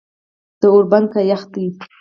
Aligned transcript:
دا 0.61 0.67
ور 0.73 0.85
بند 0.91 1.07
که 1.11 1.19
یخ 1.31 1.41
دی. 1.53 1.65